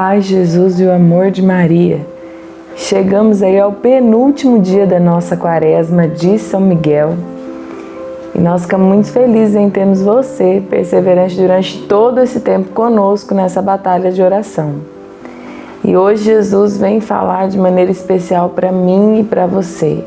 [0.00, 2.00] paz Jesus e o amor de Maria.
[2.74, 7.16] Chegamos aí ao penúltimo dia da nossa quaresma de São Miguel.
[8.34, 13.60] E nós ficamos muito felizes em termos você, perseverante durante todo esse tempo conosco nessa
[13.60, 14.76] batalha de oração.
[15.84, 20.02] E hoje Jesus vem falar de maneira especial para mim e para você,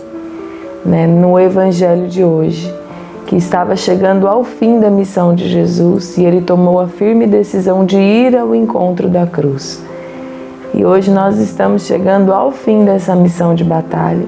[0.83, 2.73] né, no Evangelho de hoje
[3.25, 7.85] que estava chegando ao fim da missão de Jesus e ele tomou a firme decisão
[7.85, 9.83] de ir ao encontro da cruz.
[10.73, 14.25] E hoje nós estamos chegando ao fim dessa missão de batalha.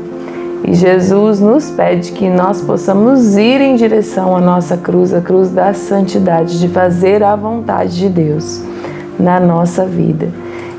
[0.63, 5.49] E Jesus nos pede que nós possamos ir em direção à nossa cruz, a cruz
[5.49, 8.63] da santidade, de fazer a vontade de Deus
[9.19, 10.27] na nossa vida.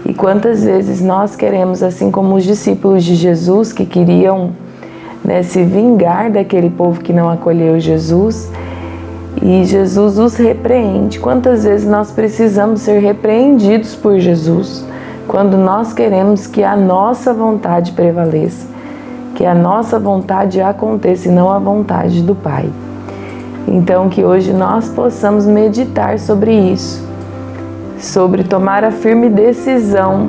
[0.04, 4.50] E quantas vezes nós queremos, assim como os discípulos de Jesus que queriam
[5.26, 8.50] né, se vingar daquele povo que não acolheu Jesus.
[9.42, 11.18] E Jesus os repreende.
[11.18, 14.86] Quantas vezes nós precisamos ser repreendidos por Jesus
[15.26, 18.68] quando nós queremos que a nossa vontade prevaleça,
[19.34, 22.70] que a nossa vontade aconteça e não a vontade do Pai.
[23.66, 27.04] Então, que hoje nós possamos meditar sobre isso,
[27.98, 30.28] sobre tomar a firme decisão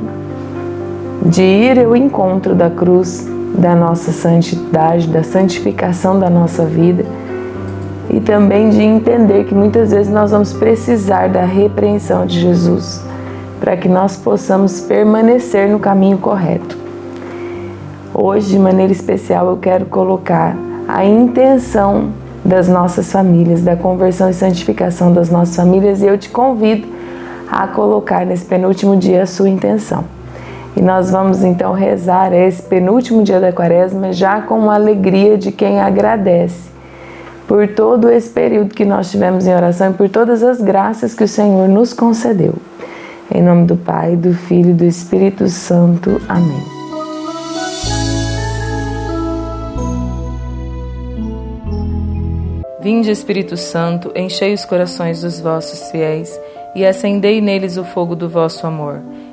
[1.24, 7.04] de ir ao encontro da cruz da nossa santidade, da santificação da nossa vida
[8.10, 13.02] e também de entender que muitas vezes nós vamos precisar da repreensão de Jesus
[13.60, 16.76] para que nós possamos permanecer no caminho correto.
[18.14, 22.10] Hoje, de maneira especial, eu quero colocar a intenção
[22.44, 26.88] das nossas famílias, da conversão e santificação das nossas famílias, e eu te convido
[27.50, 30.04] a colocar nesse penúltimo dia a sua intenção.
[30.78, 35.50] E nós vamos então rezar esse penúltimo dia da quaresma já com a alegria de
[35.50, 36.70] quem agradece
[37.48, 41.24] por todo esse período que nós tivemos em oração e por todas as graças que
[41.24, 42.54] o Senhor nos concedeu.
[43.34, 46.22] Em nome do Pai, do Filho e do Espírito Santo.
[46.28, 46.62] Amém.
[52.80, 56.38] Vinde, Espírito Santo, enchei os corações dos vossos fiéis
[56.72, 59.00] e acendei neles o fogo do vosso amor.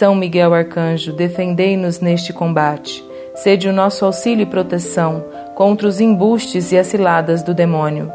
[0.00, 3.04] São Miguel Arcanjo, defendei-nos neste combate.
[3.34, 5.22] Sede o nosso auxílio e proteção
[5.54, 8.10] contra os embustes e as ciladas do demônio.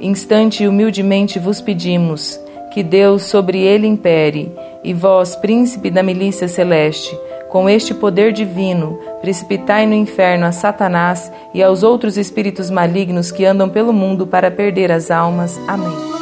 [0.00, 2.40] Instante e humildemente vos pedimos
[2.72, 4.52] que Deus sobre ele impere,
[4.82, 7.16] e vós, príncipe da milícia celeste,
[7.48, 13.44] com este poder divino, precipitai no inferno a Satanás e aos outros espíritos malignos que
[13.44, 15.56] andam pelo mundo para perder as almas.
[15.68, 16.21] Amém.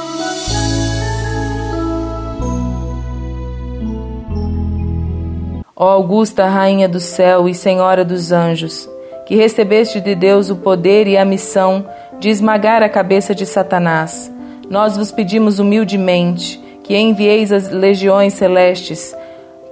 [5.82, 8.86] Ó Augusta Rainha do céu e Senhora dos anjos,
[9.24, 11.86] que recebeste de Deus o poder e a missão
[12.18, 14.30] de esmagar a cabeça de Satanás,
[14.68, 19.16] nós vos pedimos humildemente que envieis as legiões celestes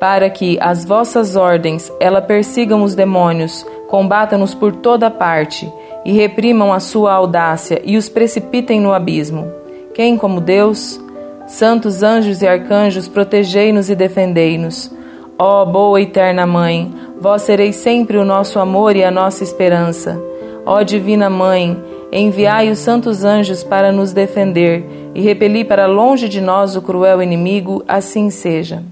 [0.00, 5.70] para que as vossas ordens ela persigam os demônios, combatam-nos por toda parte
[6.06, 9.52] e reprimam a sua audácia e os precipitem no abismo.
[9.92, 10.98] Quem como Deus?
[11.46, 14.96] Santos anjos e arcanjos, protegei-nos e defendei-nos.
[15.40, 20.20] Ó oh, boa eterna Mãe, vós sereis sempre o nosso amor e a nossa esperança.
[20.66, 24.84] Ó oh, Divina Mãe, enviai os santos anjos para nos defender
[25.14, 28.82] e repelir para longe de nós o cruel inimigo, assim seja.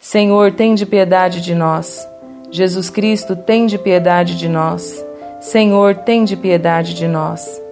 [0.00, 2.04] Senhor, tem de piedade de nós.
[2.50, 5.06] Jesus Cristo, tem de piedade de nós.
[5.40, 7.63] Senhor, tem de piedade de nós.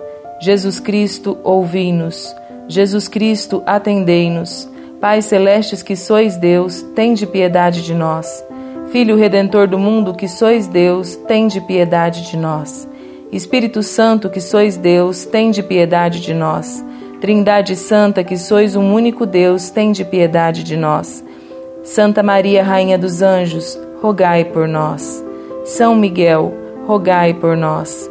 [0.42, 2.34] Jesus Cristo, ouvi-nos.
[2.66, 4.68] Jesus Cristo, atendei-nos.
[5.00, 8.44] Pai celestes que sois Deus, tende piedade de nós.
[8.90, 12.88] Filho redentor do mundo que sois Deus, tende piedade de nós.
[13.30, 16.84] Espírito Santo que sois Deus, tende piedade de nós.
[17.20, 21.24] Trindade Santa que sois um único Deus, tende piedade de nós.
[21.84, 25.24] Santa Maria, Rainha dos Anjos, rogai por nós.
[25.64, 26.52] São Miguel,
[26.84, 28.10] rogai por nós.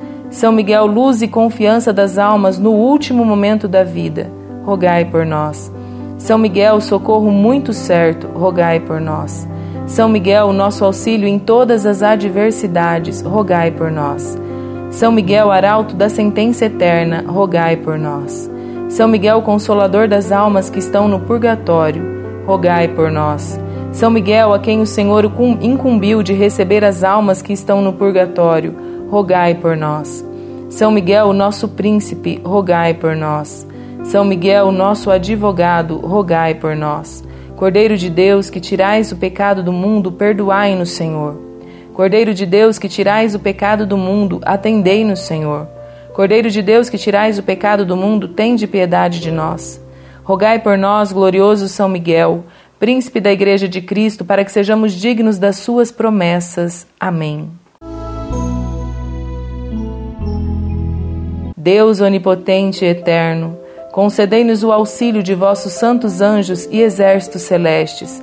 [0.31, 4.31] São Miguel, luz e confiança das almas no último momento da vida,
[4.63, 5.69] rogai por nós.
[6.17, 9.45] São Miguel, socorro muito certo, rogai por nós.
[9.85, 14.39] São Miguel, nosso auxílio em todas as adversidades, rogai por nós.
[14.89, 18.49] São Miguel, arauto da sentença eterna, rogai por nós.
[18.87, 22.03] São Miguel, consolador das almas que estão no purgatório,
[22.47, 23.59] rogai por nós.
[23.91, 25.29] São Miguel, a quem o Senhor
[25.59, 30.25] incumbiu de receber as almas que estão no purgatório, rogai por nós.
[30.69, 33.67] São Miguel, nosso príncipe, rogai por nós.
[34.05, 37.21] São Miguel, nosso advogado, rogai por nós.
[37.57, 41.37] Cordeiro de Deus, que tirais o pecado do mundo, perdoai-nos, Senhor.
[41.93, 45.67] Cordeiro de Deus, que tirais o pecado do mundo, atendei-nos, Senhor.
[46.13, 49.83] Cordeiro de Deus, que tirais o pecado do mundo, tende piedade de nós.
[50.23, 52.45] Rogai por nós, glorioso São Miguel,
[52.79, 56.87] príncipe da Igreja de Cristo, para que sejamos dignos das suas promessas.
[56.97, 57.60] Amém.
[61.63, 63.55] Deus onipotente e eterno,
[63.91, 68.19] concedei-nos o auxílio de vossos santos anjos e exércitos celestes,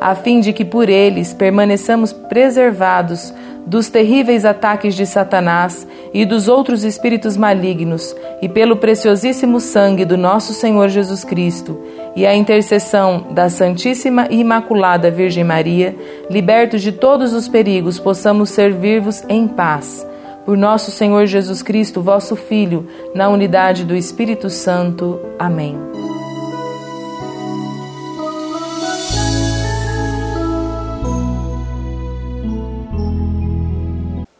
[0.00, 3.32] a fim de que por eles permaneçamos preservados
[3.64, 10.18] dos terríveis ataques de Satanás e dos outros espíritos malignos, e pelo preciosíssimo sangue do
[10.18, 11.78] nosso Senhor Jesus Cristo
[12.16, 15.94] e a intercessão da Santíssima e Imaculada Virgem Maria,
[16.28, 20.04] libertos de todos os perigos, possamos servir-vos em paz
[20.44, 25.20] por nosso Senhor Jesus Cristo, vosso Filho, na unidade do Espírito Santo.
[25.38, 25.76] Amém.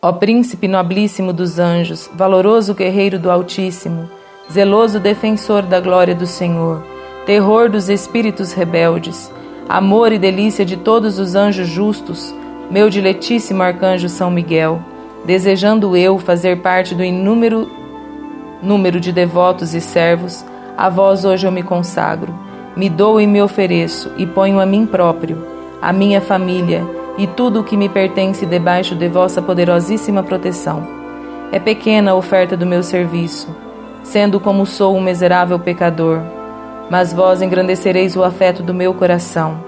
[0.04, 4.10] Ó Príncipe nobilíssimo dos anjos, valoroso guerreiro do Altíssimo,
[4.50, 6.82] zeloso defensor da glória do Senhor,
[7.24, 9.30] terror dos espíritos rebeldes,
[9.68, 12.34] amor e delícia de todos os anjos justos,
[12.68, 14.82] meu diletíssimo arcanjo São Miguel,
[15.24, 17.70] Desejando eu fazer parte do inúmero
[18.60, 20.44] número de devotos e servos,
[20.76, 22.32] a vós hoje eu me consagro.
[22.76, 25.44] Me dou e me ofereço, e ponho a mim próprio,
[25.80, 26.82] a minha família
[27.18, 30.86] e tudo o que me pertence debaixo de vossa poderosíssima proteção.
[31.52, 33.54] É pequena a oferta do meu serviço,
[34.02, 36.20] sendo como sou um miserável pecador,
[36.88, 39.62] mas vós engrandecereis o afeto do meu coração.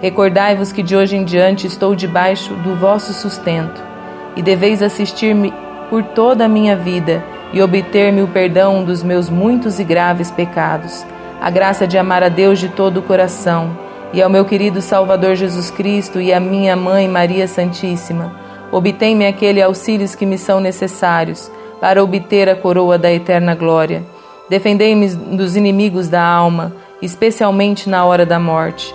[0.00, 3.91] Recordai-vos que de hoje em diante estou debaixo do vosso sustento
[4.36, 5.52] e deveis assistir-me
[5.90, 11.04] por toda a minha vida e obter-me o perdão dos meus muitos e graves pecados,
[11.40, 13.76] a graça de amar a Deus de todo o coração
[14.12, 18.34] e ao meu querido Salvador Jesus Cristo e à minha mãe Maria Santíssima.
[18.70, 21.50] Obtém-me aquele auxílios que me são necessários
[21.80, 24.02] para obter a coroa da eterna glória.
[24.48, 28.94] Defendei-me dos inimigos da alma, especialmente na hora da morte.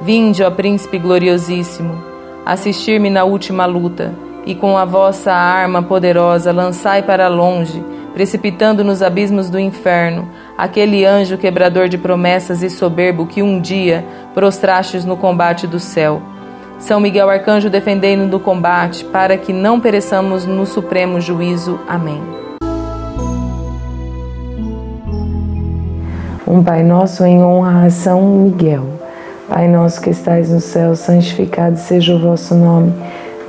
[0.00, 2.02] Vinde, ó Príncipe gloriosíssimo,
[2.46, 9.02] assistir-me na última luta e com a vossa arma poderosa lançai para longe, precipitando nos
[9.02, 14.04] abismos do inferno, aquele anjo quebrador de promessas e soberbo que um dia
[14.34, 16.20] prostrastes no combate do céu.
[16.78, 21.78] São Miguel Arcanjo, defendei-nos do combate, para que não pereçamos no supremo juízo.
[21.86, 22.22] Amém.
[26.46, 29.00] Um Pai Nosso em honra a São Miguel.
[29.50, 32.94] Pai nosso que estais no céu, santificado seja o vosso nome.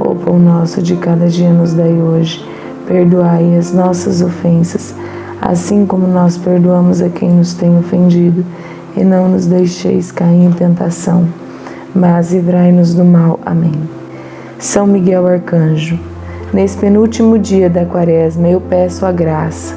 [0.00, 2.46] O pão nosso de cada dia nos dai hoje.
[2.86, 4.94] Perdoai as nossas ofensas,
[5.40, 8.44] assim como nós perdoamos a quem nos tem ofendido.
[8.96, 11.26] E não nos deixeis cair em tentação,
[11.94, 13.40] mas livrai-nos do mal.
[13.46, 13.72] Amém.
[14.58, 15.98] São Miguel Arcanjo,
[16.52, 19.74] nesse penúltimo dia da quaresma, eu peço a graça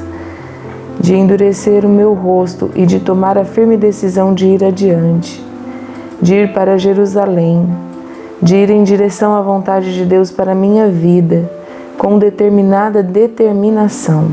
[1.00, 5.44] de endurecer o meu rosto e de tomar a firme decisão de ir adiante,
[6.20, 7.68] de ir para Jerusalém
[8.42, 11.48] de ir em direção à vontade de Deus para a minha vida,
[11.96, 14.32] com determinada determinação.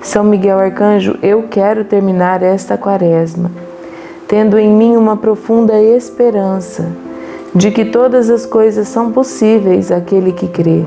[0.00, 3.50] São Miguel Arcanjo, eu quero terminar esta quaresma,
[4.26, 6.88] tendo em mim uma profunda esperança
[7.54, 10.86] de que todas as coisas são possíveis àquele que crê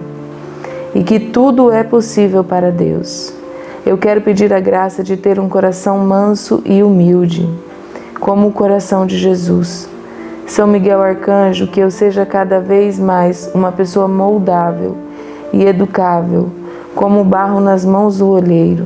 [0.96, 3.32] e que tudo é possível para Deus.
[3.86, 7.48] Eu quero pedir a graça de ter um coração manso e humilde,
[8.20, 9.91] como o coração de Jesus
[10.52, 14.98] são Miguel Arcanjo, que eu seja cada vez mais uma pessoa moldável
[15.54, 16.50] e educável,
[16.94, 18.86] como o barro nas mãos do olheiro,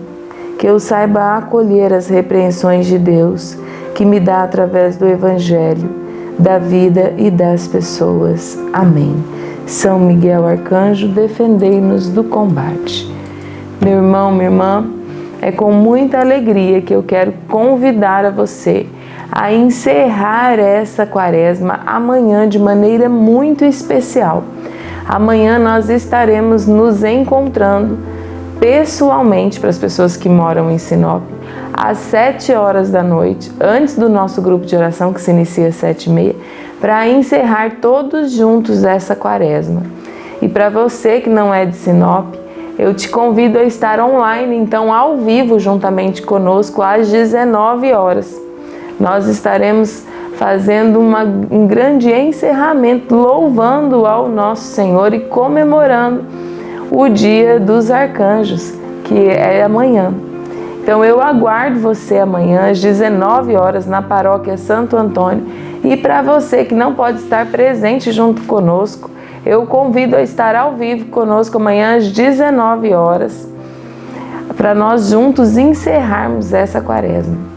[0.60, 3.58] que eu saiba acolher as repreensões de Deus
[3.96, 5.90] que me dá através do Evangelho,
[6.38, 8.60] da vida e das pessoas.
[8.72, 9.16] Amém.
[9.66, 13.12] São Miguel Arcanjo, defendei-nos do combate.
[13.82, 14.86] Meu irmão, minha irmã,
[15.42, 18.86] é com muita alegria que eu quero convidar a você
[19.36, 24.46] a encerrar essa quaresma amanhã de maneira muito especial.
[25.06, 28.00] Amanhã nós estaremos nos encontrando
[28.62, 31.22] pessoalmente para as pessoas que moram em Sinop
[31.74, 35.76] às 7 horas da noite, antes do nosso grupo de oração que se inicia às
[35.76, 36.36] 7 e meia,
[36.80, 39.84] para encerrar todos juntos essa quaresma.
[40.42, 42.36] E para você que não é de Sinop,
[42.80, 48.45] eu te convido a estar online, então ao vivo, juntamente conosco, às 19 horas
[49.00, 50.06] nós estaremos
[50.38, 56.24] fazendo uma, um grande encerramento, louvando ao nosso Senhor e comemorando
[56.92, 58.74] o dia dos arcanjos,
[59.04, 60.14] que é amanhã.
[60.82, 65.44] Então eu aguardo você amanhã às 19 horas na paróquia Santo Antônio.
[65.84, 69.10] E para você que não pode estar presente junto conosco,
[69.46, 73.48] eu convido a estar ao vivo conosco amanhã às 19 horas,
[74.58, 77.55] para nós juntos encerrarmos essa quaresma.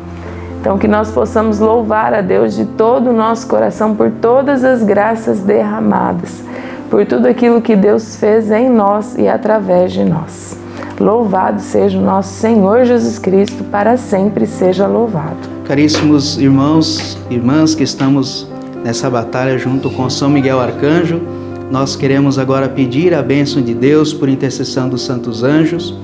[0.68, 4.82] Então, que nós possamos louvar a Deus de todo o nosso coração por todas as
[4.82, 6.44] graças derramadas,
[6.90, 10.58] por tudo aquilo que Deus fez em nós e através de nós.
[11.00, 15.38] Louvado seja o nosso Senhor Jesus Cristo, para sempre seja louvado.
[15.64, 18.46] Caríssimos irmãos e irmãs que estamos
[18.84, 21.22] nessa batalha junto com São Miguel Arcanjo,
[21.70, 25.98] nós queremos agora pedir a bênção de Deus por intercessão dos santos anjos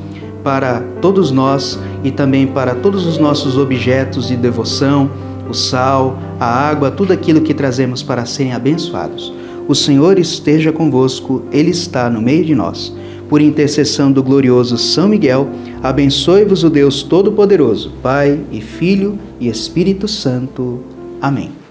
[0.45, 5.11] para todos nós e também para todos os nossos objetos de devoção,
[5.49, 9.33] o sal, a água, tudo aquilo que trazemos para serem abençoados.
[9.67, 12.95] O Senhor esteja convosco, Ele está no meio de nós.
[13.29, 15.49] Por intercessão do glorioso São Miguel,
[15.83, 20.81] abençoe-vos o Deus Todo-Poderoso, Pai e Filho e Espírito Santo.
[21.23, 21.64] Amém.